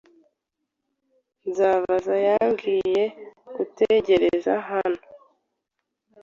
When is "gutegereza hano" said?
3.55-5.01